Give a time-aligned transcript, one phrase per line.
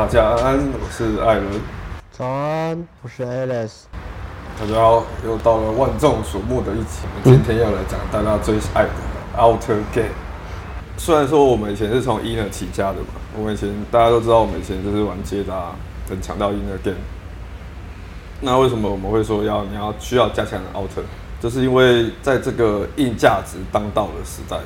[0.00, 1.46] 大家安，我是艾伦。
[2.10, 3.82] 早安，我是 Alice。
[4.58, 8.90] 大家好，又到了万众瞩目的一期，我们今天要来讲大家最爱的
[9.36, 10.08] Outer Game。
[10.96, 15.72] 虽然说我们以前是从 Inner 起家的嘛，我们以前大家都知道，我们以前就是玩捷达，
[16.08, 16.96] 很强调 Inner Game。
[18.40, 21.04] 那为什么我们会说要你要需要加强的 Alter？
[21.42, 24.56] 就是因为在这个硬价值当道的时代，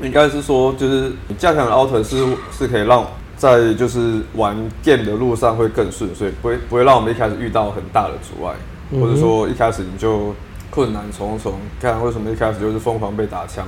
[0.00, 3.04] 应该是说，就是你加强的 Alter 是是可以让
[3.36, 8.54] 在就是玩 game 的路上会更顺所以，不会不会让我们一开始遇到很大的阻碍，
[9.00, 10.34] 或者说一开始你就
[10.70, 11.54] 困难重重。
[11.80, 13.66] 看为什么一开始就是疯狂被打枪？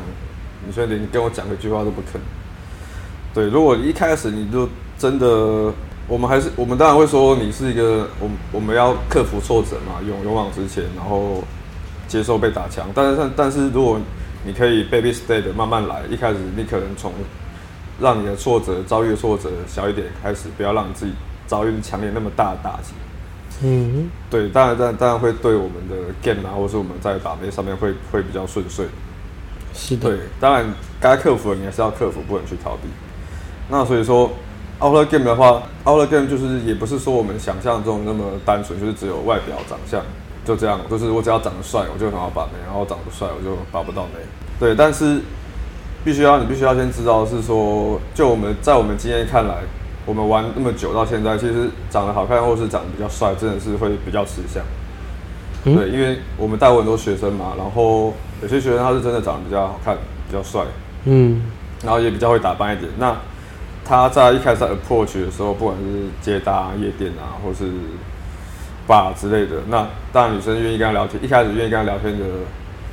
[0.66, 2.20] 你说连跟我讲一句话都不肯。
[3.34, 4.68] 对，如果一开始你就
[4.98, 5.72] 真的。
[6.08, 11.44] 我们还是，我们当然会说你是一个，我我们要克服挫折嘛，勇勇往直前，然后
[12.06, 12.88] 接受被打枪。
[12.94, 14.00] 但是，但是如果
[14.42, 17.12] 你可以 baby step 慢慢来，一开始你可能从
[18.00, 21.12] 让你的挫折遭遇的挫折小一点开始，不要让你自己
[21.46, 22.92] 遭遇强烈那么大的打击。
[23.62, 28.86] 嗯，对，当然，当然，当然会对我们的 game 啊，或是我们在把妹上面会会比较顺遂。
[29.74, 30.64] 是的，对，当然
[31.00, 32.88] 该克服的你还是要克服，不能去逃避。
[33.68, 34.30] 那所以说。
[34.80, 40.00] ，outer Game 的话，outer Game 就是也不是说我们想象中那么单纯，就是只有外表长相
[40.44, 44.20] 就这样，就是我只要长得帅，我就很好把妹；然后长得帅，我就把不到妹。
[44.60, 45.20] 对，但是
[46.04, 49.56] 必须要你必须要先知道是说，就我们在我们经验看来，
[50.06, 54.62] 我们玩那么久到现在，其实长得好看或是长得比较帅，真的是会比较吃香。
[55.64, 59.94] 对，因为我们带过很多学生嘛，然后有些学生他是真的长得比较好看，
[60.28, 60.62] 比较帅，
[61.04, 61.42] 嗯，
[61.82, 62.90] 然后也比较会打扮一点。
[62.98, 63.14] 那
[63.84, 67.64] 他在一开始 approach 的时候，不管是接搭夜店啊，或是
[68.86, 72.24] bar 之类的，那当然女生愿意跟他聊天，一开始愿意跟他聊天的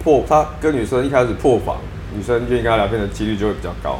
[0.04, 1.78] 破，他跟女生一开始破防，
[2.16, 4.00] 女生愿意跟他聊天的几率就会比较高，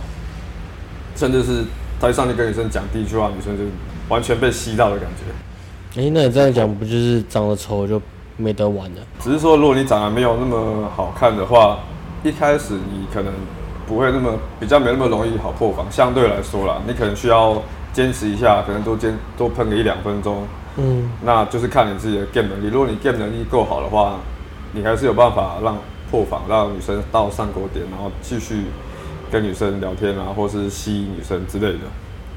[1.16, 1.64] 甚至是
[2.00, 3.64] 他一上去跟女生讲第一句话，女生就
[4.08, 6.00] 完全被吸到的感觉。
[6.00, 8.02] 哎、欸，那你这样讲，不就是长得丑就
[8.38, 9.02] 没得玩了？
[9.20, 11.80] 只是说，如果你长得没有那么好看的话，
[12.24, 13.34] 一开始你可能。
[13.88, 17.62] 不会那么比较没那么容易好破防，相对来说啦，你可能需要
[17.94, 20.42] 坚持一下，可能多坚多喷个一两分钟，
[20.78, 22.68] 嗯，那就是看你自己的 game 能力。
[22.74, 24.16] 如果你 game 能力够好的话，
[24.72, 25.78] 你还是有办法让
[26.10, 28.64] 破防，让女生到上钩点，然后继续
[29.32, 31.80] 跟女生聊天啊，或是吸引女生之类的。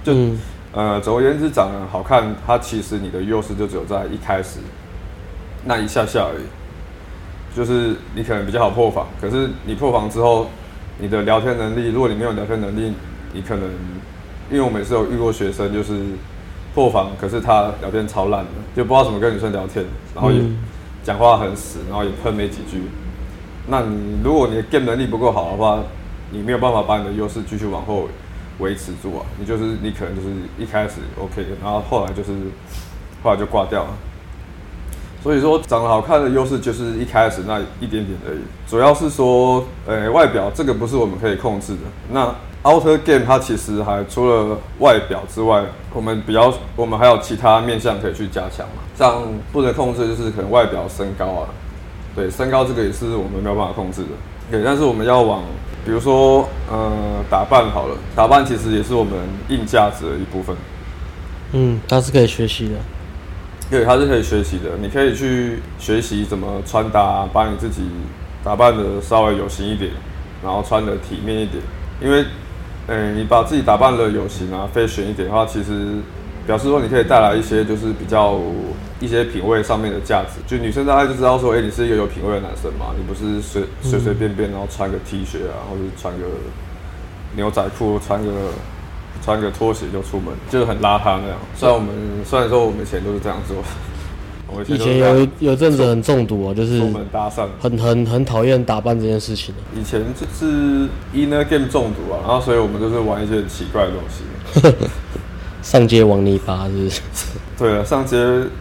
[0.04, 0.38] 就、嗯、
[0.72, 4.60] 呃，总而言之，长得好看，它其实你的优势就只有在一开始
[5.64, 10.46] 那一下下而已，就是你可能比较好破防，可是你破防之后。
[11.00, 12.92] 你的聊天能力，如果你没有聊天能力，
[13.32, 13.70] 你可能，
[14.50, 15.96] 因为我每次有遇过学生，就是
[16.74, 20.42] 破防，可是他聊天超烂的，就不知道怎么跟女生聊天，然后也
[21.04, 22.82] 讲话很死，然后也喷没几句。
[23.68, 25.80] 那你如果你的 game 能力不够好的话，
[26.30, 28.08] 你没有办法把你的优势继续往后
[28.58, 29.24] 维持住啊。
[29.38, 32.32] 你就是你可能就是一开始 OK，然后后来就是
[33.22, 33.90] 后来就挂掉了。
[35.20, 38.38] 所以说，长得好看的优势就是一开始那一点点而已。
[38.68, 41.80] 主要是说，呃、外表这个不是我们可以控制的。
[42.12, 48.82] 那 outer Game 它其实还除了外表之外，我们比较，我们还有其他面向可以去加强嘛。
[48.94, 51.48] 像不能控制就是可能外表身高啊，
[52.18, 54.08] 对，身高这个也是我们没有办法控制的。
[54.50, 55.44] 对，但是我们要往，
[55.84, 56.90] 比如说，呃，
[57.30, 59.12] 打扮好了，打扮其实也是我们
[59.48, 60.56] 硬价值的一部分。
[61.52, 62.74] 嗯，它是可以学习的。
[63.70, 64.70] 对，它是可以学习的。
[64.82, 67.82] 你可以去学习怎么穿搭，把你自己
[68.42, 69.92] 打扮的稍微有型一点，
[70.42, 71.62] 然后穿的体面一点。
[72.02, 72.24] 因为，
[72.88, 75.98] 嗯，你把自己打扮的有型啊，fashion 一点的话，其实
[76.48, 78.40] 表示说你可以带来一些就是比较
[79.00, 80.40] 一些品味上面的价值。
[80.46, 86.24] 就女生大概就知道说，哎，你是一个有品味的男生嘛，你不是随随随便便然后穿个 T 恤啊，或者穿个
[87.36, 88.32] 牛仔裤，穿个。
[89.20, 91.36] 穿个拖鞋就出门，就是很邋遢那样。
[91.54, 91.90] 虽然我们
[92.24, 93.56] 虽然说我们以前都是这样做，
[94.46, 99.52] 我以前有有阵子很中毒啊，就是出门搭讪，很很很讨厌打扮这件事情。
[99.74, 104.88] 以前就是 inner game 中毒啊，然后所以我们就是玩一些很奇怪的东西，
[105.62, 107.00] 上街玩泥巴是不是？
[107.58, 108.16] 对啊，上街。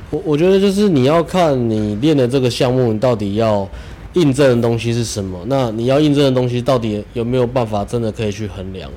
[0.09, 3.69] 我我觉得就是你要看你练的这个项目，你到底要
[4.13, 5.39] 印证的东西是什么？
[5.45, 8.89] 那你要印证的东西到底有没有办法真的可以去衡量？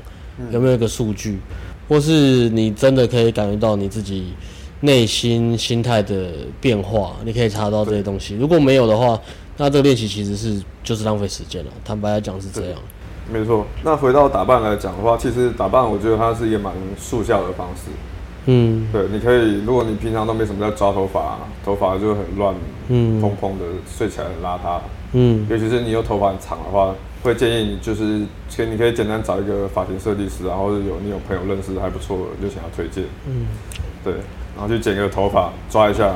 [0.51, 1.39] 有没有一个数据，
[1.87, 4.33] 或是你真的可以感觉到你自己
[4.81, 6.31] 内心心态的
[6.63, 7.17] 变化？
[7.27, 8.35] 你可以查到这些东西。
[8.37, 9.21] 如果没有的话，
[9.59, 11.71] 那这个练习其实是就是浪费时间了。
[11.85, 12.79] 坦白来讲是这样。
[13.31, 13.67] 没错。
[13.85, 17.91] 那回到打扮来讲的话，其实打扮我觉得它是一个蛮速效的方式。
[18.47, 22.55] 嗯，对，你可以，如果你平常都没什么在抓头发，头发就很乱，
[22.89, 24.81] 嗯，蓬蓬的，睡起来很邋遢，
[25.13, 28.23] 嗯，尤其是你有头发很长的话，会建议你就是，
[28.57, 33.47] 可你可以简单找一个发型设计师，然后有你有朋友认识还不错的，就想要推荐，嗯，
[34.03, 34.15] 对，
[34.57, 36.15] 然后去剪个头发，抓一下，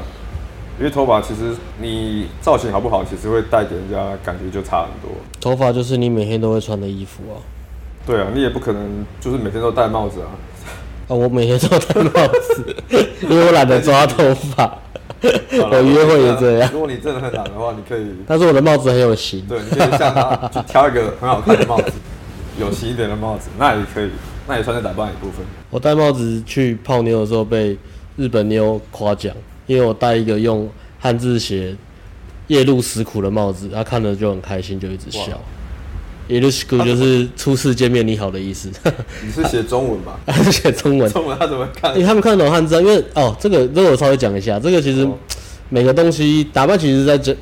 [0.79, 5.11] 因为头发其实你造型好不好，其实会带给人家感觉就差很多。
[5.41, 7.37] 头发就是你每天都会穿的衣服啊。
[8.07, 10.29] 对啊，你也不可能就是每天都戴帽子啊。
[11.09, 12.77] 啊，我每天都戴帽子，
[13.23, 14.79] 因为我懒得抓头发。
[15.23, 16.71] 我约会也这样。
[16.73, 18.07] 如果你真的很懒的话，你可以。
[18.27, 19.41] 但是我的帽子很有型。
[19.47, 21.93] 对，你可以像他，就挑一个很好看的帽子，
[22.61, 24.11] 有型一点的帽子，那也可以，
[24.47, 25.45] 那也算是打扮一部分。
[25.71, 27.79] 我戴帽子去泡妞的时候，被
[28.17, 29.35] 日本妞夸奖，
[29.67, 30.69] 因为我戴一个用
[31.01, 31.75] 汉字写
[32.49, 35.41] “夜路食苦”的帽子，她看了就很开心，就一直笑。
[36.27, 38.69] 也就是就是初次见面你好的意思。
[39.25, 40.19] 你是写中文吧？
[40.27, 41.11] 还 是写中文？
[41.11, 41.93] 中文他怎么看？
[41.95, 42.81] 因为他们看得懂汉字啊。
[42.81, 45.07] 因为哦，这个这个我稍微讲一下，这个其实
[45.69, 47.37] 每个东西打扮，其实在这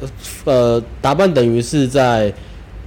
[0.44, 2.32] 呃打扮等于是在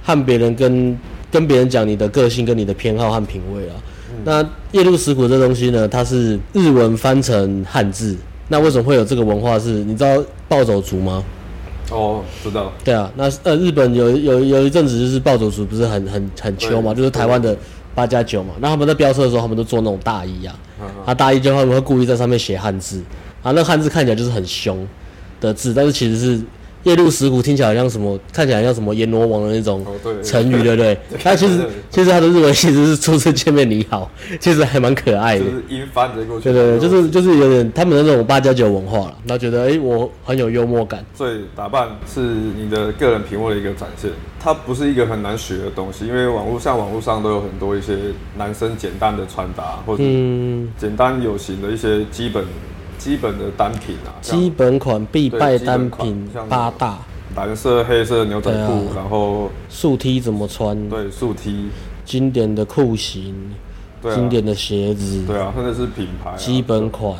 [0.02, 0.98] 和别人跟
[1.30, 3.74] 跟别人讲你的个性跟你的偏好和品味啊。
[4.10, 8.16] 嗯、那夜路食苦这东西呢，它是日文翻成汉字。
[8.48, 9.78] 那为什么会有这个文化是？
[9.78, 11.24] 是你知道暴走族吗？
[11.90, 12.72] 哦，知道。
[12.84, 17.56] 对啊，那呃，日本有有有一阵子就是暴走族不是很很很秋嘛，就是台湾的
[17.94, 18.54] 八加九嘛。
[18.60, 23.02] 那他们在飙车的时候，他们都做那种大衣啊，他、嗯嗯、大衣就他们会故意在上面写汉字，
[23.42, 24.86] 啊，那汉字看起来就是很凶
[25.40, 26.40] 的字，但是其实是。
[26.86, 28.16] 夜路食苦听起来像什么？
[28.32, 29.84] 看起来像什么阎罗王的那种
[30.22, 30.96] 成语，对不对？
[31.24, 31.58] 但其实
[31.90, 35.44] 其实他的日文其实是初次见面你好，其实还蛮可爱的。
[35.44, 36.52] 就是音翻的过去。
[36.52, 39.16] 对对，就是就是有点他们的那种八加九文化了。
[39.24, 41.04] 那觉得哎、欸，我很有幽默感。
[41.12, 47.96] 所以打扮是你的个人品味的一个展现，它不是一个很难学的东西，因为网络上网络上都有很多一些
[48.38, 50.04] 男生简单的穿搭，或者
[50.78, 52.44] 简单有型的一些基本。
[53.06, 56.98] 基本的单品啊，基本款必败单品八大，
[57.36, 60.88] 蓝色、黑色牛仔裤，啊、然后竖 T 怎么穿？
[60.88, 61.68] 对，竖 T，
[62.04, 63.32] 经典的裤型，
[64.02, 67.14] 对啊、经典的鞋子，对啊，甚至是品牌、啊，基本款。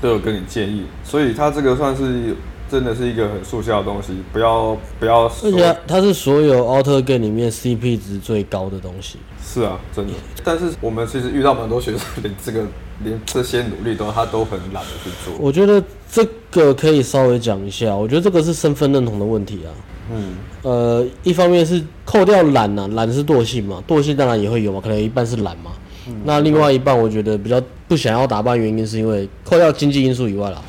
[0.00, 2.34] 都有跟你建议，所以它这个算是。
[2.72, 5.26] 真的是一个很速效的东西，不要不要。
[5.26, 9.18] 而且它是所有 Auto Game 里面 CP 值最高的东西。
[9.44, 10.14] 是啊，真的。
[10.42, 12.64] 但是我们其实遇到蛮多学生，连这个
[13.04, 15.34] 连这些努力都他都很懒得去做。
[15.38, 17.94] 我觉得这个可以稍微讲一下。
[17.94, 19.68] 我觉得这个是身份认同的问题啊。
[20.10, 20.36] 嗯。
[20.62, 25.72] 呃，一方面是扣掉懒呐、啊，懒是惰性嘛，惰性当然也会有嘛，可能有一半是懒嘛。
[26.08, 26.22] 嗯。
[26.24, 30.62] 那另外一半，我觉得比较不想要打扮，原因是因为扣掉经济因素以外啦。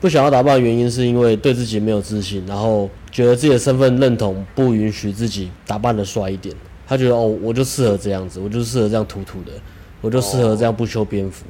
[0.00, 6.54] 不想要打扮的原因是因为对自己没有自信，然后觉得自己的身份认同不允许自己打扮的帅一点。
[6.86, 9.52] 他觉得哦，我就适合这样子，我就适合这样土土的，
[10.00, 11.44] 我就适合这样不修边幅。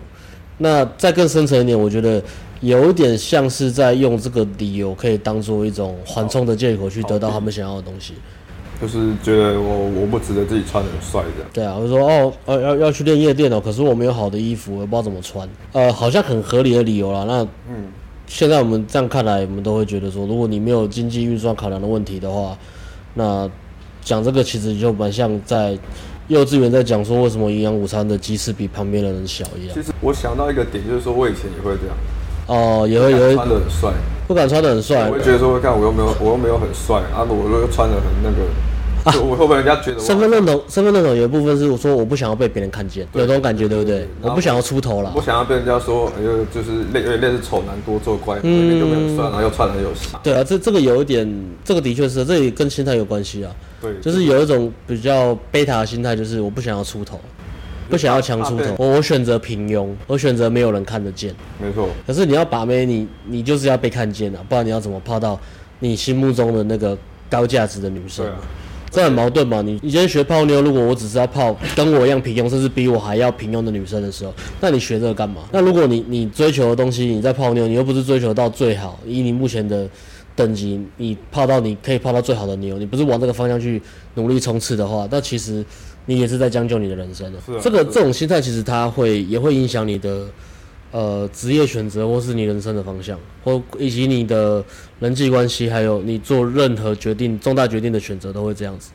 [0.57, 2.21] 那再更深层一点，我觉得
[2.61, 8.15] 有一点像是在用这个理由可以当做一种缓冲的借口去得到他们想要的东西。
[8.81, 11.51] 就是觉得我我不值得自己穿的很帅这样。
[11.53, 15.49] 对啊，我就说哦，呃，要要去练夜店哦，可是我没有好的衣服，我也不知道怎么穿。
[15.73, 17.25] 呃，好像很合理的理由啦。
[17.29, 17.93] 那嗯。
[18.29, 22.57] 现在我们这样看来，我们都会觉得说，如果你没有经济预算考量的问题的话，
[23.15, 23.51] 那
[24.03, 25.77] 讲这个其实就蛮像在
[26.29, 29.75] 幼稚园在讲说，为什么营养午餐的鸡翅比旁边的人小一样。
[29.75, 31.97] 其实我想到一个点，就是说我以前也会这样。
[32.47, 33.93] 哦，也会也会穿的很帅，
[34.27, 35.09] 不敢穿的很帅。
[35.09, 38.47] 我会觉得说，看我又没有，我又没有很帅，啊，我又穿的很那个。
[39.07, 40.63] 我会不会人家觉得身份认同？
[40.69, 44.07] 身份认同有一部分是我说我不想要被别人看见，有这种感觉对不对？
[44.21, 50.19] 我不想要出头了，不想要被人家说，哎呦，就是类有点类似丑男多做怪，里面就没有算，然后又串的又傻。
[50.23, 51.27] 对啊，这这个有一点，
[51.65, 53.51] 这个的确是，这也跟心态有关系啊。
[53.81, 57.19] 对，就是有一种比较贝塔的心态，就是我不想要出头，
[57.89, 61.35] 不想要强出头，我我选择平庸，我选择没有人看得见。
[61.59, 61.89] 没错。
[62.07, 65.39] 可是你要把妹，你你就是要被看见啊，不然你要怎么泡到
[65.79, 66.99] 你心目中的那个
[67.31, 68.27] 高价值的女生？
[68.91, 69.61] 这很矛盾嘛？
[69.63, 75.43] 你你今天学泡妞，如果我只是要泡跟我一样平庸，甚至比我还要平庸的女生的时候，那你学这个干嘛？
[75.53, 79.89] 那如果你你追求的东西，你在泡妞，你又不是追求到最好，以你目前的
[80.35, 83.81] 等级，你泡到你可以泡到最好的妞，你不是往这个方向去
[84.15, 85.65] 努力冲刺的话，那其实
[86.07, 87.39] 你也是在将就你的人生了。
[87.45, 90.27] 是啊，这个这种心态其实它会也会影响你的。
[90.91, 94.65] 呃，职业选择，或是你人生的方向，或以及你的
[95.01, 98.91] 人际关系，还有你做任何决定、重大决定的选择，都会这样子，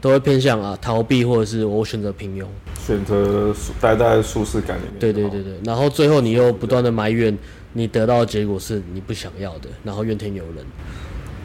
[0.00, 2.46] 都会偏向啊逃避，或者是我选择平庸，
[2.86, 4.94] 选择待在舒适感里面。
[4.98, 7.36] 对对对对，然后最后你又不断的埋怨，
[7.74, 10.64] 你得到的结果是你不想要的，然后怨天尤人。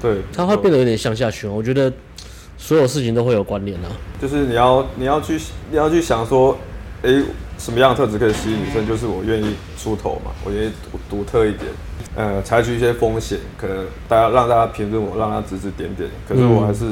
[0.02, 1.58] 对，它会变得有点向下循环。
[1.58, 1.92] 我觉得
[2.58, 3.92] 所有事情都会有关联啊，
[4.22, 5.38] 就是你要你要去
[5.70, 6.58] 你要去想说，
[7.02, 7.22] 诶。
[7.60, 8.88] 什么样的特质可以吸引女生？
[8.88, 11.66] 就是我愿意出头嘛，我愿意独独特一点，
[12.16, 16.86] 呃，采取一些风险，可能大家让大家评论我，让他指指点点，可是我还是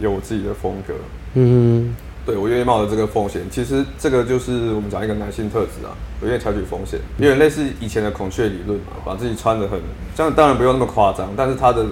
[0.00, 0.92] 有我自己的风格。
[1.34, 1.94] 嗯，
[2.26, 3.42] 对，我愿意冒着这个风险。
[3.48, 9.80] 其实这个就是我们讲一个男性特质啊，我愿意采取风险，有点类似以前的孔雀理论嘛，把自己穿得很，
[10.16, 11.86] 这样当然不用那么夸张，但是他的。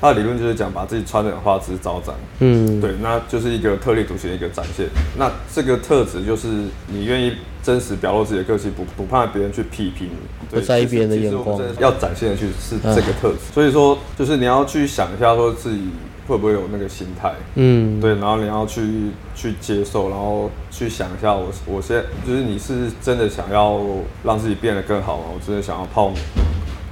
[0.00, 4.88] 他的理论就是讲把自己穿得很花枝招展，嗯，对，那就是一个特立独行的一个展现。
[5.16, 6.48] 那这个特质就是
[6.88, 13.36] 你愿意真实表露自己的个性，不不怕别人去批评你，不在意别人的眼光，要展现的去是这个特质。
[13.36, 15.88] 啊、所以说，就是你要去想一下，说自己
[16.26, 23.80] 会不会有那个心态，嗯，对，然后你要去去接受，然后去想一下我，我我现在就是你是真的想要
[24.24, 25.24] 让自己变得更好吗？
[25.34, 26.12] 我真的想要泡。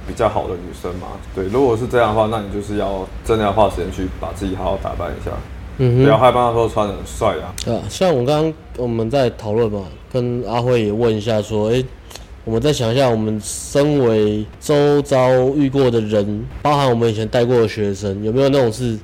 [0.07, 5.31] 比较好的女生嘛，对，如果是这样的话，那你就是要真的要花时间去把自己好好打扮一下，
[5.77, 7.53] 嗯哼，不要害怕说穿得很帅啊。
[7.65, 11.85] 对啊，像我刚刚我们在讨论嘛，跟阿辉也问一下说，哎、欸，
[12.43, 18.97] 我们再想一下，我们身为周遭遇过的人，包含我们以前带过的学生，有没有那种是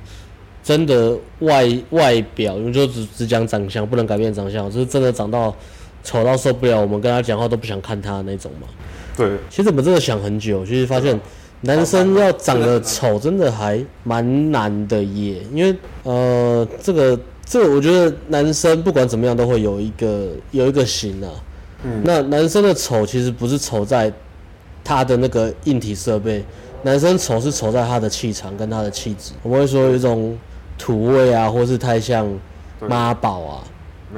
[0.62, 5.54] 真的外外表，我们就只只讲长相，不能改变长相，就是真的长到
[6.02, 8.68] 丑到受不了，我们跟他讲话都不想看他那种嘛？
[9.16, 11.18] 对，其实我们真的想很久，其实发现
[11.62, 15.42] 男生要长得丑真的还蛮难的耶。
[15.52, 21.30] 因为呃，这个这个，我觉得男生不管怎么样都会有一个有一个型啊。
[21.84, 22.02] 嗯。
[22.04, 24.12] 那男生的丑其实不是丑在
[24.82, 26.44] 他的那个硬体设备，
[26.82, 29.32] 男生丑是丑在他的气场跟他的气质。
[29.42, 30.38] 我们会说有一种
[30.76, 32.26] 土味啊，或是太像
[32.80, 33.64] 妈宝啊，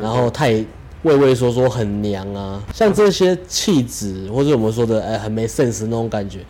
[0.01, 0.65] 然后太。
[1.03, 6.41] 畏畏缩缩很娘啊，像这些气质，或者我们说的哎、欸、很没 sense 那种感觉，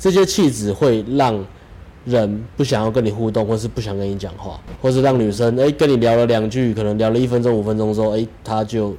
[0.00, 1.38] 这些气质会让
[2.04, 8.92] 人不想要跟你互动，或是不想跟你讲话，或是让女生哎、欸、跟你聊了两句，可能聊了一分钟五分钟之后，哎、欸、他就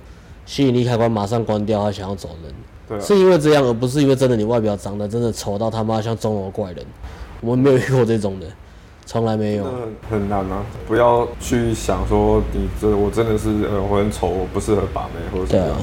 [0.46, 2.54] 吸引力开关马上关掉，他想要走人。
[2.88, 6.86] 对啊，是因为这样，而不是因为真的你外表长得真的丑到他妈像钟楼怪人。
[7.42, 8.46] 我们没有遇过这种的。
[9.04, 9.66] 从来没有，
[10.10, 10.64] 很难啊！
[10.88, 15.66] 不要去想说你这我真的是呃我很丑，我不适合把妹或者什么。
[15.66, 15.78] 对啊，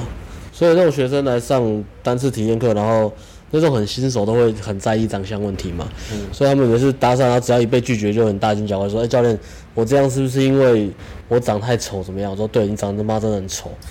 [0.51, 3.11] 所以那种学生来上单次体验课，然后
[3.51, 5.87] 那种很新手都会很在意长相问题嘛。
[6.11, 6.21] 嗯。
[6.31, 9.37] 所以他们每次搭讪，他只要一被拒绝，就很大惊小怪说：“哎、欸，教练，
[9.73, 10.89] 我这样是不是因为
[11.27, 12.03] 我长太丑？
[12.03, 13.71] 怎么样？”我说：“对，你长得他妈真的很丑。”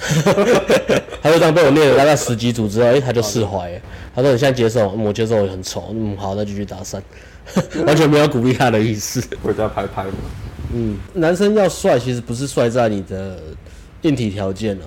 [1.20, 3.80] 他就这样被我练了大概十几组之后，哎、欸，他就释怀了。
[4.14, 4.88] 他说：“你现在接受？
[4.90, 5.88] 我接受，我很丑。
[5.92, 7.00] 嗯，好，那继续搭讪。
[7.86, 9.22] ”完全没有鼓励他的意思。
[9.42, 10.12] 回家拍拍嘛。
[10.72, 13.38] 嗯，男生要帅，其实不是帅在你的
[14.02, 14.84] 硬体条件啊，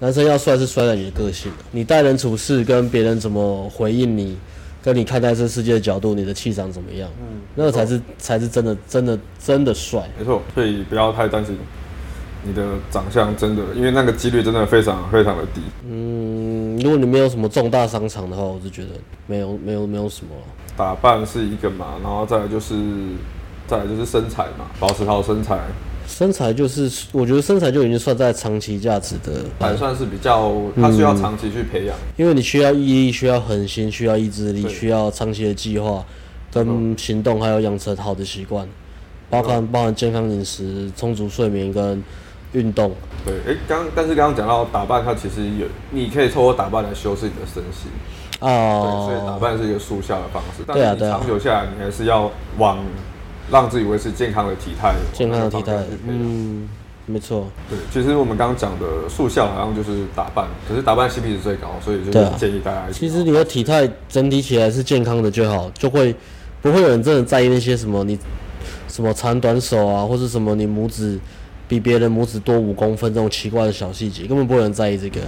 [0.00, 4.34] 男生要帅是帅在你的个性，你待人处事跟别人怎么回应你，
[4.82, 7.06] 跟你看待这世界的角度，你的气场怎么样？
[7.20, 10.08] 嗯，那个才是才是真的真的真的帅。
[10.18, 11.54] 没错，所以不要太担心
[12.42, 15.60] 你的长相，真的，因为那个几率真的非常非常的低。
[15.86, 18.88] 嗯，如果你没有什么重大商场的话，我就觉得
[19.26, 20.32] 没有没有没有什么。
[20.78, 22.74] 打扮是一个嘛，然后再来就是，
[23.68, 25.58] 再来就是身材嘛，保持好身材。
[26.10, 36.04] 身材就是，我觉得身材就已经算在长期价值的，还算是比较，它需要长期去培养，嗯，因为你需要毅力，需要恒心，需要意志力，需要长期的计划
[36.52, 38.68] 跟行动，还有养成好的习惯，
[39.30, 42.02] 包含包含健康饮食、充足睡眠跟
[42.52, 42.92] 运动。
[43.24, 47.90] 对，哎，刚但是刚刚讲到打扮，它其实有，你可以透过打扮来修饰你的身形。
[48.40, 52.78] 哦，对，所以打扮是一个速效的方式，但是你长久下来，你还是要往
[53.50, 55.76] 让自己维持健康的体态，健康的体态，
[56.06, 56.68] 嗯，
[57.06, 57.48] 没错。
[57.68, 62.84] 对，其实我们刚刚讲的速效好像就是打扮，可是打扮 CP 值最高，所以就是建议大家。
[62.92, 66.14] 其实你的体态整体起来是健康的就好，就会
[66.62, 68.16] 不会有人真的在意那些什么你
[68.86, 71.18] 什么长短手啊，或是什么你拇指
[71.66, 75.20] 比别人拇指多五公分这种奇怪的小细节，根本不会有人在意这个。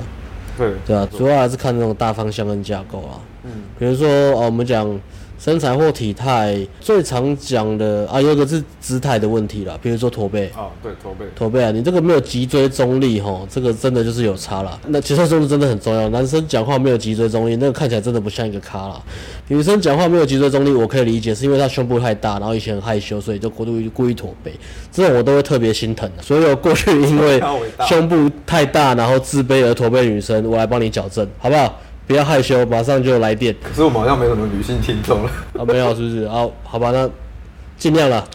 [0.56, 3.18] 对对啊，主要还是看那种大方向跟架构啊。
[3.42, 5.00] 嗯，比如说哦，我们讲。
[5.42, 14.78] 身材或体态最常讲的啊，有一个是姿态的问题啦，比如说驼背啊，对，驼背，驼背啊，你这个没有脊椎中立吼，这个真的就是有差啦。
[14.86, 19.02] 那其实中立真的很重要，男生讲话没有脊椎中立，那个看起来真的不像一个咖啦。
[19.48, 24.52] 女生讲话没有脊椎中立，我可以理解，是因为她胸部太大，然后以前很害羞，所以就过度故意驼背，
[24.92, 26.22] 这种我都会特别心疼的。
[26.22, 27.42] 所以我过去因为
[27.88, 31.80] 胸部太大，然后自卑而驼背的女生，我来帮你矫正，好不好？
[32.06, 33.54] 不要害羞，马上就来电。
[33.62, 36.28] 可是我们好像没什么女性听众了啊，没有是不是？
[36.28, 37.08] 好，好吧，那
[37.78, 38.26] 尽量了，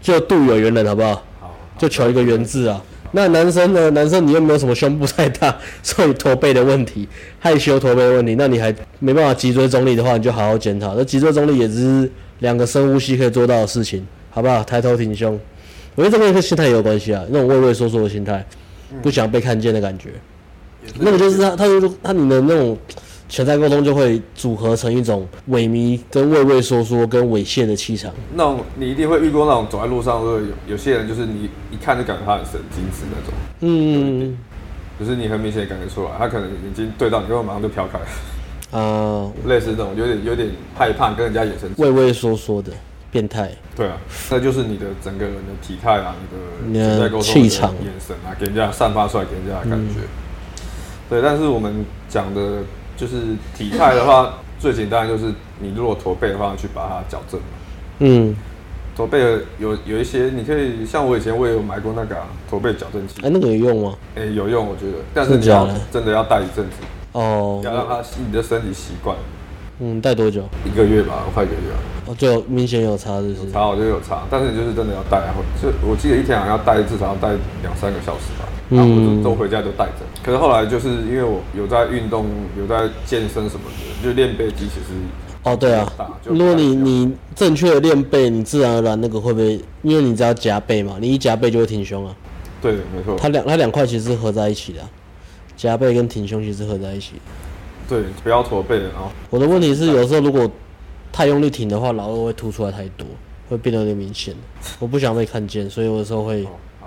[0.00, 1.22] 就度有缘人，好不好？
[1.40, 2.82] 好，就求一个缘字啊。
[3.14, 3.90] 那男生呢？
[3.90, 7.06] 男生你又没有什么胸部太大， 所以驼背的问题，
[7.38, 10.94] 害羞驼背的问题，那你还没办法脊椎中立的话，你就好好检讨。
[10.94, 14.64] 那脊椎中立也只是两个深呼吸可以做到的事情，好不好？
[14.64, 15.38] 抬头挺胸，
[15.94, 18.44] 我觉得这跟心态也有关系啊，那种畏畏缩缩的心态，
[19.02, 20.08] 不想被看见的感觉。
[20.98, 22.76] 那个就是他，他就是他你的那种
[23.32, 28.12] 潜在沟通就会组合成一种萎靡、跟畏畏缩缩、跟猥亵的气场。
[28.34, 33.32] 那种你一定会遇过那种走在路上，会有有些人就是你一看就感觉他很神经质那种。
[33.60, 34.36] 嗯，
[35.00, 38.04] 就是你很明显感觉出来，他可能眼睛对到你，然后马上就飘开了。
[38.72, 42.70] 啊、呃，类似这种有点有点害怕跟人家眼神畏畏缩缩的
[43.10, 43.50] 变态。
[43.74, 43.96] 对啊，
[44.30, 46.14] 那就是你的整个人的体态啊，
[46.66, 50.00] 你的潜在沟通气场、眼神啊，给人家散发出来给人家的感觉。
[50.00, 50.68] 嗯、
[51.08, 52.58] 对，但是我们讲的
[52.96, 57.40] 就是体态的话， 最简单就是你如果驼背的话，去把它矫正。
[57.98, 58.34] 嗯，
[58.94, 59.20] 驼背
[59.58, 62.16] 有有一些，你可以像我以前我也有买过那个
[62.48, 63.14] 驼、啊、背矫正器。
[63.22, 63.94] 哎、欸，那个有用吗？
[64.16, 66.76] 哎、欸，有用，我觉得，但是你要真的要戴一阵子。
[67.12, 69.16] 哦，要让他你的身体习惯。
[69.80, 70.44] 嗯，戴多久？
[70.64, 71.58] 一个月吧，快一个月。
[72.06, 74.22] 哦，就明显有差，就是差，我觉得有差。
[74.30, 75.20] 但是你就是真的要戴，
[75.60, 77.28] 就我记得一天好像要戴至少要戴
[77.62, 78.48] 两三个小时吧。
[78.72, 79.92] 然后我就都回家就带着。
[80.22, 82.26] 可是后来就是因为我有在运动，
[82.58, 84.98] 有在健身什么的，就练背肌其实
[85.42, 85.92] 哦，对啊。
[86.24, 89.60] 如果你你正确的练背，你自然而然那个会不会？
[89.82, 92.14] 因为你只要夹背嘛，你一夹背就会挺胸啊。
[92.60, 93.16] 对，没错。
[93.16, 94.80] 它两它两块其实是合在一起的。
[95.54, 97.12] 夹背跟挺胸其实合在一起，
[97.88, 99.06] 对，不要驼背啊。
[99.30, 100.50] 我的问题是，有时候如果
[101.12, 103.06] 太用力挺的话，老二会凸出来太多，
[103.48, 104.34] 会变得有点明显。
[104.80, 106.44] 我不想被看见，所以有的时候会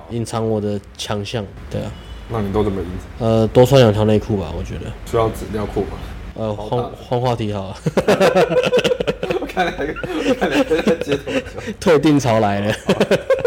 [0.10, 1.46] 隐藏我的强项。
[1.70, 1.92] 对啊，
[2.30, 2.88] 那你都怎么隐
[3.20, 3.28] 藏？
[3.28, 4.92] 呃，多穿两条内裤吧，我觉得。
[5.06, 5.98] 需要纸尿裤吗？
[6.36, 7.76] 呃，换换话题好了。
[9.40, 9.94] 我 看两个，
[10.36, 11.32] 看两个在街头。
[11.80, 12.76] 退订潮来了，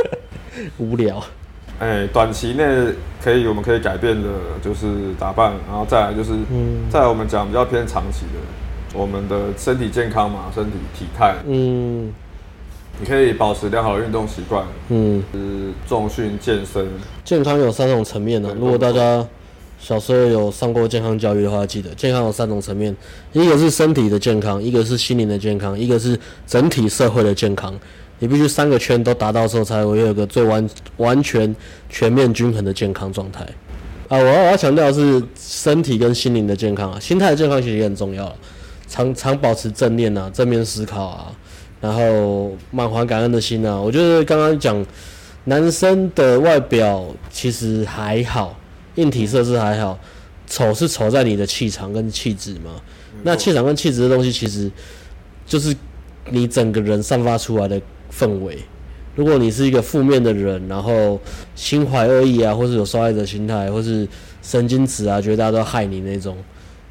[0.78, 1.22] 无聊。
[1.80, 2.64] 哎，短期内
[3.22, 4.28] 可以，我们可以改变的，
[4.62, 4.86] 就是
[5.18, 12.12] 打扮，然后再来就是，嗯，再来我们讲比较偏长期的，我们的身体健康嘛，身体体态，嗯，
[13.00, 16.86] 你可以保持良好的运动习惯，嗯，是重训健身。
[17.24, 19.24] 健康有三种层面呢，如果大家
[19.78, 22.94] 小时候有上过健康教育的话，记得健康有三种层面，
[23.32, 27.72] 一个是身体的健康，一个是心灵的健康，一个是整体社会的健康。
[28.18, 31.54] 你必须三个圈都达到之后，才会有一个最完完全
[31.88, 33.46] 全面均衡的健康状态。
[34.08, 38.34] 啊，我要我要强调的是身体跟心灵的健康啊，心态的健康其实也很重要，
[38.88, 41.32] 常常保持正念啊，正面思考啊，
[41.80, 43.80] 然后满怀感恩的心啊。
[43.80, 44.84] 我觉得刚刚讲
[45.44, 48.58] 男生的外表其实还好，
[48.96, 49.98] 硬体设施还好，
[50.46, 52.80] 丑是丑在你的气场跟气质嘛。
[53.22, 54.70] 那气场跟气质的东西，其实
[55.46, 55.74] 就是
[56.30, 57.80] 你整个人散发出来的。
[58.10, 58.58] 氛围，
[59.14, 61.20] 如果你是一个负面的人，然后
[61.54, 64.08] 心怀恶意啊，或是有受害者心态，或是
[64.42, 66.34] 神经质啊，觉得大家都要害你那种，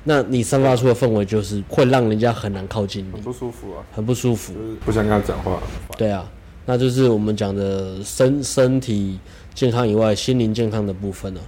[0.09, 5.59] 那你散发出的氛围就是会让人家很难靠近你，很不舒服啊，很不舒服，就是不想跟他讲话。
[5.97, 6.25] 对啊，
[6.65, 9.19] 那就是我们讲的身身体
[9.53, 11.41] 健康以外，心灵健康的部分呢，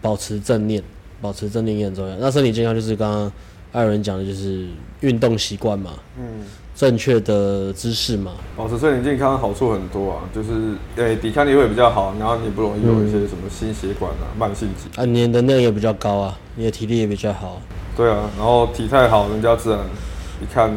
[0.00, 0.82] 保持正念，
[1.20, 2.16] 保持正念也很重要。
[2.16, 3.32] 那身体健康就是刚刚
[3.70, 4.66] 艾伦讲的，就是
[5.00, 6.24] 运动习惯嘛，嗯。
[6.82, 17.62] 正确的姿势嘛，保持身体健康好处很多啊，就是诶、欸、抵抗力会比较好，然后你不容易有一些什么心血管啊、嗯、慢性疾啊，你的能量也比较高啊，你的体力也比较好。
[17.96, 19.78] 对啊，然后体态好，人家自然
[20.40, 20.72] 一看，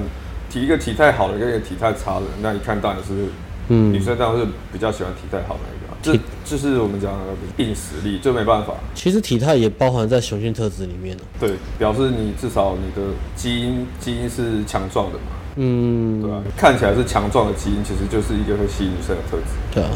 [0.48, 3.26] 体一个体态好的跟一个体态差的，那一看当然是，
[3.70, 7.18] 嗯，女生当然是比较喜欢体态好的一个，这就是我们讲的
[7.64, 8.76] 硬实力，就没办法。
[8.94, 11.24] 其实体态也包含在雄性特质里面了。
[11.40, 15.42] 对，表示你至少你的基因基因是强壮的嘛。
[15.56, 19.44] 嗯，对啊，看起来是强壮的基因，其实就是一个会吸引女生的特质。
[19.74, 19.90] 对啊，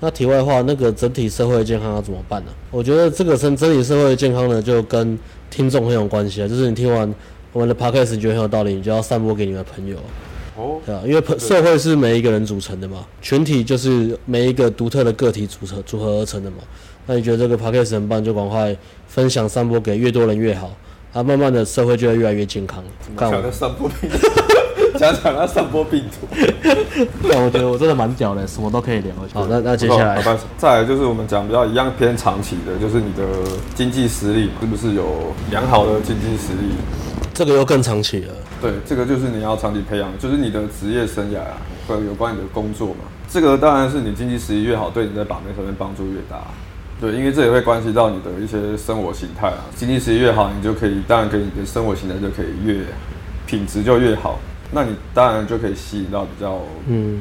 [0.00, 2.50] 那题外话，那个整体社会健康要怎么办呢？
[2.70, 5.18] 我觉得这个整整体社会健康呢，就跟
[5.50, 6.48] 听众很有关系啊。
[6.48, 7.14] 就是你听完
[7.52, 9.96] 我们的 podcast 你觉得很有道理，你就要散播给你的朋友。
[10.56, 16.56] 哦，对啊，因为社会是每一个人组成的嘛，群体就是每一个独特的个体组成组合而成的嘛。
[17.06, 20.70] 那你觉得这个 podcast 很棒，就赶快分享散播给越多人越好
[21.12, 22.82] 啊，慢慢的社会就会越来越健康。
[23.16, 23.88] 怎么散播
[24.96, 26.26] 讲讲他散播病毒，
[27.22, 29.12] 对我觉得我真的蛮屌的，什么都可以聊。
[29.32, 30.22] 好，那那接下来，
[30.56, 33.24] 再来就是我们讲比较一样偏长期的，就是你的
[33.74, 36.74] 经济实力是不是有良好的经济实力？
[37.34, 38.34] 这个又更长期了。
[38.60, 43.04] 对，这个就是你要长期培养，就是你的职业生涯啊，或者有关你的工作嘛。
[43.30, 46.38] 这个当然是你经济实力越好，对你在把妹上面帮助越大。
[47.00, 49.62] 对，因为这也会关系到你的一些生活形态啊。
[49.76, 52.80] 经济实力越好，你就可以，当然可以，你的生活形态就可以越
[53.46, 54.40] 品质就越好。
[54.70, 56.60] 那你当然就可以吸引到比较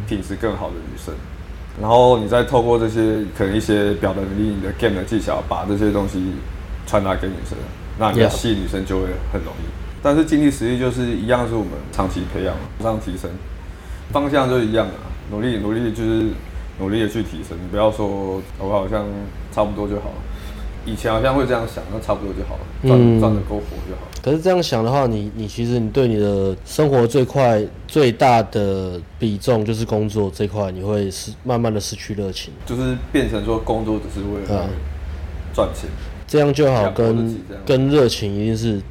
[0.07, 6.33] 品质更好的女生，嗯、然后你再透过这些可能一些表达能力、你的 game 的技巧，把这些东西
[6.85, 7.57] 传达给女生，
[7.97, 9.69] 那你吸引女生就会很容易。
[10.03, 13.29] 但是经济实力就是一样，是我们长期培养、往上提升，
[14.11, 16.27] 方向就一样啊，努力努力就是
[16.79, 19.05] 努力的去提升，你不要说我好像
[19.51, 20.15] 差不多就好了。
[20.87, 24.07] 以前好像会这样想，那差不多就好了，赚赚的够活就好。
[24.23, 34.69] 可是这样想的话，你你其实你对你的生活最快最大的比重就是工作这块，你会失慢慢的失去热情，就是变成说工作只是为了
[35.53, 35.89] 赚钱，
[36.25, 38.81] 这样就好跟，跟跟热情一定是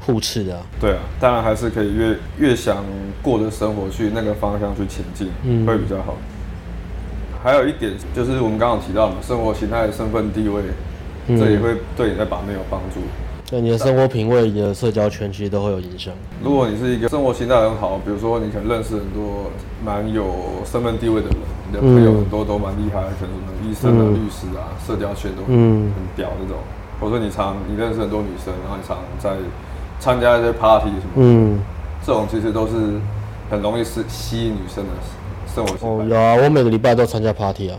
[0.00, 0.66] 互斥的啊。
[0.80, 2.84] 对啊，当然还是可以越越想
[3.22, 6.16] 过的生活去那个方向去前进，嗯，会比较好。
[7.42, 10.62] 还有一点就是我们刚刚提到嘛，生活形态、身份地位，
[11.28, 13.00] 嗯、这也会对你在把妹有帮助。
[13.50, 16.12] 对你的生活品味、你的社交圈其实都会有影响。
[16.42, 19.50] 如果你是一个生活形态很好，比如说你可能认识很多
[19.84, 20.24] 蛮有
[20.64, 21.36] 身份地位的人，
[21.68, 26.58] 你的朋友很多都蛮厉害，可能医生啊、嗯、律师啊，社交圈都很很屌那种。
[27.00, 29.36] 或者说你常你认识很多女生，然后你常在
[30.00, 31.60] 参加一些 party 什么，嗯，
[32.04, 32.72] 这种其实都是
[33.50, 34.90] 很容易是吸引女生的。
[35.82, 37.78] 哦，有啊，我每个礼拜都参加 party 啊，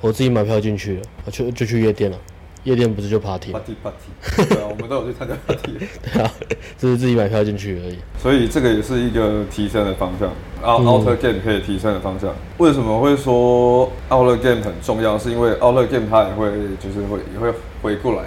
[0.00, 2.16] 我自己买票进去了，我去就去夜店了，
[2.64, 5.72] 夜店不是就 party？party party，对啊，我们都有去参加 party。
[6.12, 6.30] 对啊，
[6.78, 7.98] 只是自己买票进去而已。
[8.18, 10.30] 所以这个也是一个提升的方向
[10.62, 12.34] ，Outdoor game 可以提升的方向。
[12.58, 15.18] 为什么会说 Outdoor game 很重要？
[15.18, 18.24] 是因为 Outdoor game 它也会就是会也会回过来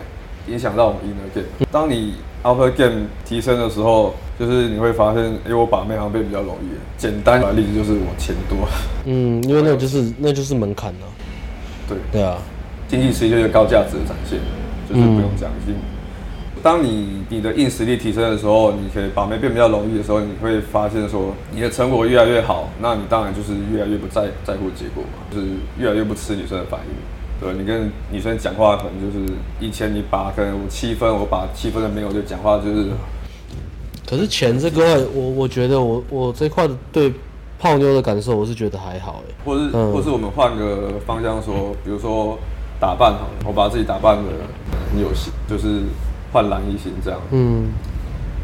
[0.48, 1.67] 影响到我们 Inner game。
[1.72, 4.13] 当你 Outdoor game 提升的时候。
[4.39, 6.67] 就是你会发现，哎、欸，我把妹好像变比较容易。
[6.98, 8.67] 简单的例子就是我钱多。
[9.06, 11.08] 嗯，因为那就是那就是门槛了。
[11.88, 12.39] 对对啊，
[12.93, 14.38] 经济实力就是高价值的展现，
[14.88, 15.49] 就是不用讲。
[15.49, 25.47] 已经、嗯，当你你的硬实力提升的时候，你可以把妹变比较容易的时候，你会发现说你的成果越来越好，那你当然就是越来越不在在乎结果嘛，就是
[25.79, 26.93] 越来越不吃女生的反应。
[27.41, 32.89] 对，你跟女生讲话可能就是以前你把可能我七分，我把七分的没有就讲话就是。
[34.06, 37.12] 可是钱这个，我我觉得我我这块对
[37.58, 39.34] 泡妞的感受，我是觉得还好哎。
[39.43, 42.38] 或是、嗯、或是我们换个方向说，比如说
[42.84, 44.24] 打扮好了，我把自己打扮的
[44.91, 45.84] 很有型，就是
[46.34, 47.17] 焕然一新这样。
[47.32, 47.69] 嗯。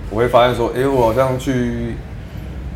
[0.09, 1.95] 我会发现说，哎、欸，我好像去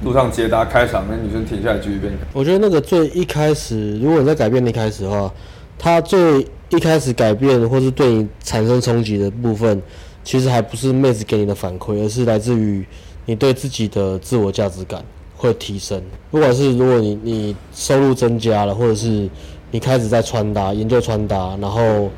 [0.03, 2.11] 路上接搭开场，那女生停下来继续变。
[2.33, 5.31] 我觉得那个最一开始，如果你在改变的一开始的话，
[5.79, 9.81] 他最一开始改变或是对你产生冲击的部分。
[10.25, 12.85] 其实还不是妹子给你的反馈，而是来自于
[13.25, 15.01] 你对自己的自我价值感
[15.35, 16.01] 会提升。
[16.29, 19.29] 不管是如果你你收入增加了，或者是
[19.73, 22.11] 你开始在穿搭研究穿搭，然后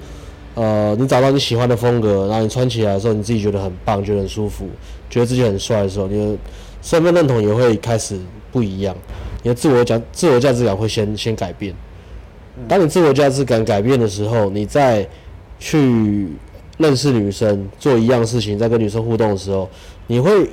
[0.56, 4.68] 呃你找到你喜欢的风格，然后你穿起来的时候你自己觉得很棒，觉得很舒服，
[5.10, 6.38] 觉得自己很帅的时候，你的
[6.82, 8.20] 身份认同也会开始
[8.52, 8.94] 不一样。
[9.42, 11.74] 你的自我价自我价值感会先先改变。
[12.68, 15.08] 当你自我价值感改变的时候，你再
[15.58, 16.28] 去。
[16.78, 19.70] 认识女生，做一样事情，在跟女生互动的时候，
[20.08, 20.50] 你会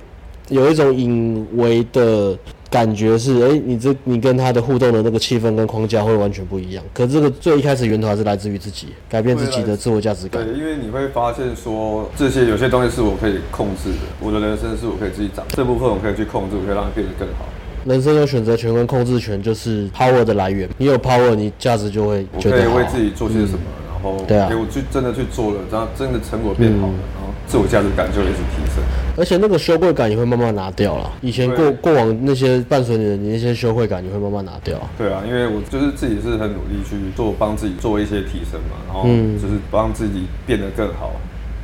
[0.49, 2.37] 有一种隐微的
[2.71, 6.83] 感觉是，哎、欸，你这你跟他的互动的那个气氛跟框架会完全不一样。
[6.93, 10.45] 可这个最一开始源头还是来自于自己，改变自己的自我价值感。
[10.45, 17.47] 对，因为你会发现说，这些有些东西是我可以控制的，我的人生是我可以自己掌，这部分我可以去控制，我可以让它变得更好。
[17.85, 20.69] 人生有选择权跟控制权，就是 power 的来源。
[20.79, 22.71] 你有 power，你价值就会觉得好。
[22.71, 23.59] 我可以为自己做些什么。
[23.59, 23.79] 嗯
[24.27, 28.83] 对啊，给我去真的去做了，然后真的成果变好了，然后自我价值感就一直提升，
[29.17, 31.13] 而且那个羞愧感也会慢慢拿掉了。
[31.21, 34.79] 以前过过往那些伴随你的你那些羞愧感，也会慢慢拿掉。
[34.97, 39.05] 对啊，因为我就是自己是很努力去做，帮自己做一些提升嘛，然后
[39.41, 41.13] 就是帮自己变得更好，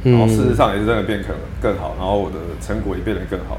[0.03, 3.59] 然后事实上也是真的变可能更好，然后我的成果也变得更好。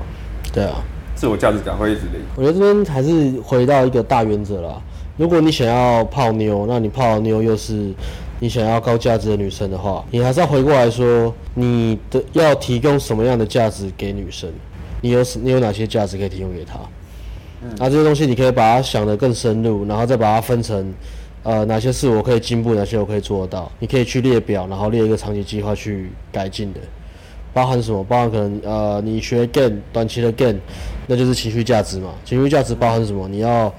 [0.53, 0.83] 对啊，
[1.15, 2.19] 自我价值感会一直累。
[2.35, 4.81] 我觉得这边还是回到一个大原则啦。
[5.19, 7.93] 如果你想要泡妞，那你泡妞又是。
[8.41, 14.49] 你想要高价值的女生的话，你还是要回过来说，你的要提供什么样的价值给女生？
[15.01, 16.79] 你有你有哪些价值可以提供给她？
[17.61, 20.93] 嗯，那这些东西你可以把它想得更深入，然后再把它分成，
[21.43, 23.69] 呃，哪些是我可以进步，哪些我可以做得到？
[23.77, 26.79] 你可以去列表，然后列一个长期计划去改进的。
[27.53, 28.01] 包含什么？
[28.05, 30.55] 包含可能呃，你学 gain 短期的 gain，
[31.07, 32.11] 那就是情绪价值嘛。
[32.23, 33.27] 情绪价值包含什么？
[33.27, 33.69] 你要。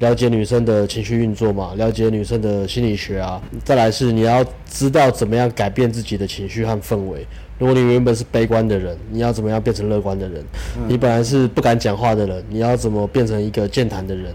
[0.00, 3.40] 了解女生的情绪运作嘛，了解女生的心理学啊。
[3.64, 7.26] 再来是你要知道怎么样改变自己的情绪和氛围。
[7.58, 10.44] 如果你原本是悲观的人，你要怎么样变成乐观的人？
[10.86, 14.32] 你本来是不敢讲话的人，你要怎么变成一个健谈的人？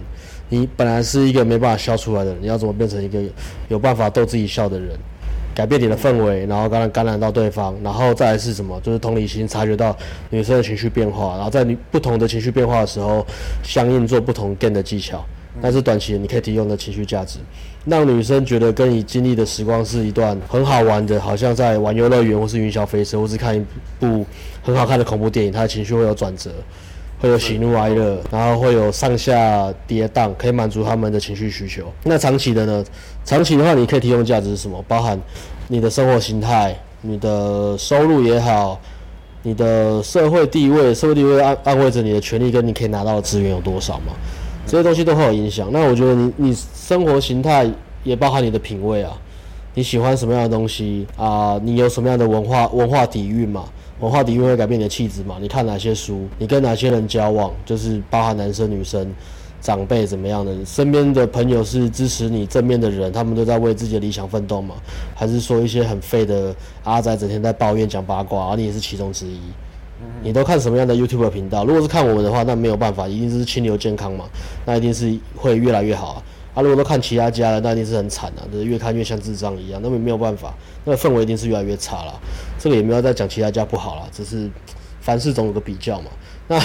[0.50, 3.22] 你本来是一个没办法笑出来的人，你要怎么变成一个
[3.70, 4.90] 有办法逗自己笑的人？
[5.56, 8.78] 改变你的氛围，然后感染感染到对方，然后再来是什么？
[8.82, 9.96] 就是同理心，察觉到
[10.30, 13.26] 女生的情绪变化，然后在你不同的情绪变化的时候，
[13.64, 15.24] 相应做不同 game 的技巧。
[15.62, 17.40] 但是短期的你可以提供的情绪价值，
[17.86, 23.64] 让女生觉得跟你经历的时光是一段很好玩的，好像在玩游乐园或是云霄飞车，或是看一
[24.00, 24.26] 部
[24.62, 26.50] 很好看的恐怖电影，她的情绪会有转折，
[27.20, 31.84] 会有喜怒哀乐，然后会有上下跌宕，可以满足他们的情绪需求。
[32.04, 32.84] 那长期的呢？
[33.24, 34.84] 长期的话，你可以提供价值是什么？
[34.88, 35.20] 包含
[35.68, 38.80] 你的生活形态，你的收入也好，
[39.44, 44.14] 你的社会地位，社会地位安安慰着你的权利跟你可以拿到的资源有多少嘛？
[44.66, 45.70] 这些东西都会有影响。
[45.72, 47.70] 那我觉得你你生活形态
[48.04, 49.12] 也包含你的品味啊，
[49.74, 51.60] 你喜欢什么样的东西啊？
[51.64, 53.66] 你有什么样的文化文化底蕴嘛？
[54.00, 55.38] 文化底蕴会改变你的气质嘛？
[55.40, 56.28] 你看哪些书？
[56.38, 57.52] 你跟哪些人交往？
[57.66, 59.14] 就是包含男生女生。
[59.62, 60.54] 长辈怎么样的？
[60.66, 64.76] 身边的朋友是支持你正面的人，他们都在为自己的理想奋斗吗？
[65.16, 69.40] 还是说一些很废的阿仔整天在抱怨讲八卦，而你也是其中之一？
[70.22, 71.66] 你都看什么样的 YouTube 频道？
[71.66, 74.26] 如果是看我们的话，那没有办法，一定是清流健康嘛，
[74.66, 76.24] 那一定是会越来越好啊。
[76.54, 80.54] 啊，如果都看其他家的，那一定是很惨啊，就是越看越像智障一样，那么没有办法，
[80.86, 82.20] 那个氛围一定是越来越差了。
[82.60, 84.50] 这个也没有再讲其他家不好了，只是
[85.02, 86.12] 凡事总有个比较嘛。
[86.48, 86.60] 那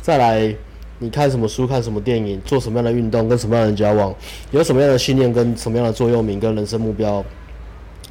[0.00, 0.54] 再来。
[1.00, 4.14] 你看什么书，看什么电影，做什么样的运动，跟什么样的人交往，
[4.52, 7.22] 有什么样的信念，跟什么样的座右铭，跟人生目标，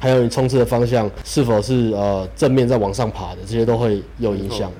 [0.04, 4.70] 还有你冲刺的方向是否是呃正面在往上爬的，这些都会有影响。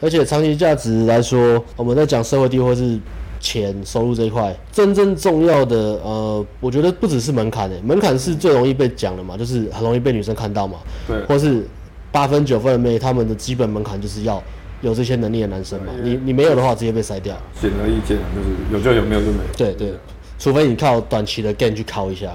[0.00, 2.96] 而且长期价值来说，我们在讲社会地位或是
[3.40, 10.78] 钱收入这一块，真正重要的呃，我觉得不只是门槛诶，门槛是最容易被讲的嘛，就是很容易被女生看到嘛，
[11.08, 11.66] 对，或是
[12.12, 14.40] 八分九分的妹，他们的基本门槛就是要。
[14.82, 15.92] 有这些能力的男生嘛？
[16.02, 17.36] 你你没有的话，直接被筛掉。
[17.60, 19.54] 显而易见，就是有就有，没有就没有。
[19.54, 19.92] 对对，
[20.38, 22.32] 除非你靠短期的 gain 去考一下，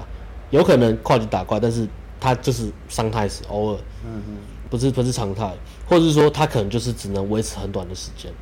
[0.50, 1.84] 有可能跨级打怪，但是
[2.20, 4.36] 他就是伤害是偶尔，嗯嗯，
[4.70, 5.54] 不是不是常态，
[5.88, 8.32] 或者是说他可能就是只能维持很短的时间。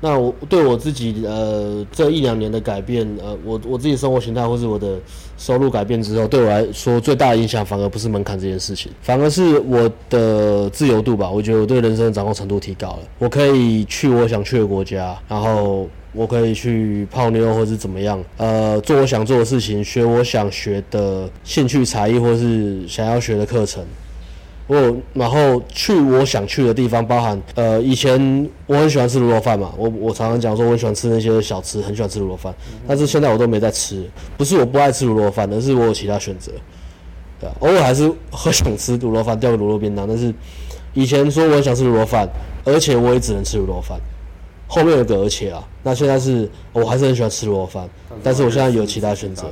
[0.00, 4.98] 那我对我自己呃这一两年的改变，呃，我我自己生活形态或是我的
[5.38, 11.30] 收入改变之后，对我来说最大的影响反而不是门槛这件事情，反而是我的自由度吧。
[11.30, 23.82] 我觉得我对人生的掌控程度提高了，我可以去我想去的国家，然后我可以去泡妞或是怎么样，呃，做我想做的事情，学我想学的兴趣才艺或是想要学的课程。
[24.66, 32.52] 我然后去我想去的地方，包含呃，以前我很喜欢吃卤肉饭嘛，我我常常讲说我很喜欢吃那些小吃，很喜欢吃卤肉饭，
[32.86, 34.04] 但是现在我都没在吃，
[34.36, 36.50] 不是我不爱吃卤肉饭，而是我有其他选择，
[37.40, 40.34] 对，偶尔还是会想吃卤肉饭，钓个卤肉便当，但是
[40.94, 42.28] 以前说我很想吃卤肉饭，
[42.64, 43.98] 而且我也只能吃卤肉饭。
[44.68, 47.88] 后面有个而且啊，那现在是我还是很喜欢吃卤肉饭，
[48.20, 49.44] 但是我现在有其他选择。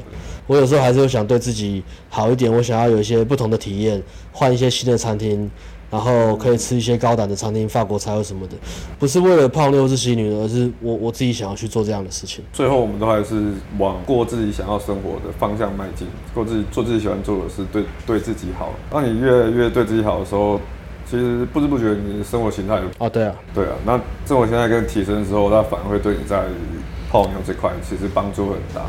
[0.46, 4.02] 我有时候还是会想对自己好一点，我想要有一些不同的体验，
[4.32, 5.50] 换一些新的餐厅，
[5.90, 8.54] 然后可以吃一些高档的餐厅，法国菜或什么的，
[8.98, 12.44] 不是为了泡妞是吸女，而是我我自己想要去做这样的事情。
[12.52, 18.72] 最后，我们都还是往过自己想要生活的方向迈进，过自己做自己喜欢做的事，对对自己好。
[18.90, 20.60] 当你越来越对自己好的时候。
[21.06, 23.92] 其实不知不觉，你的生活形态哦，对啊，对啊，那
[24.26, 26.44] 生活形态跟提升的时候，它反而会对你在
[27.10, 28.80] 泡妞这块其实帮助很大。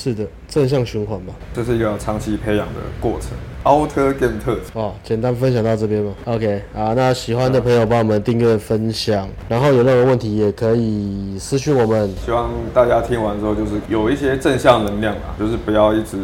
[0.00, 1.34] 是的，正向循环吧。
[1.52, 3.30] 这是一个长期培养的过程。
[3.64, 6.12] Outer Game 特哦，简单分享到这边吧。
[6.26, 12.08] OK 啊，那喜欢的朋友帮我们订阅分享，然后有任何问题也可以私讯我们。
[12.24, 16.16] 希望大家听完之后，就是有一些正向能量啊，就是不要一直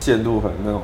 [0.00, 0.82] 陷入很那种。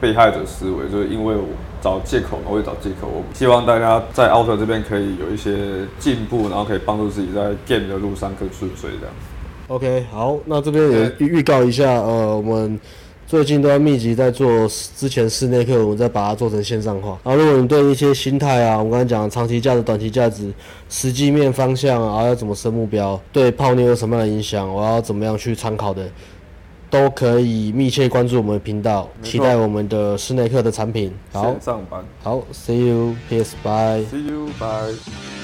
[0.00, 1.44] 被害者思维，就是因为我
[1.82, 3.06] 找借口，我会找借口。
[3.06, 5.52] 我希望大家在 Outer 这边可以有一些
[5.98, 9.14] 进步，然后可以帮助自己在 Game 的路上更顺遂这样。
[9.70, 12.76] OK，好，那这边也预告一下，呃，我们
[13.24, 17.16] 最近都在密集在做之前室内课，我们再把它做成线上化。
[17.22, 20.52] 然后，如果你对一些心态啊，我刚才讲长期价值、短期价值、
[20.88, 26.04] 实际面方向啊，要怎么设目标，对泡妞有什么样的影响，我要怎么样去参考的。
[26.90, 31.14] 都可以密切关注我们的频道，期待我们的室内课的产品。
[31.30, 32.04] 好，上班。
[32.20, 34.04] 好，See you，Peace，Bye。
[34.10, 35.39] See you，Bye。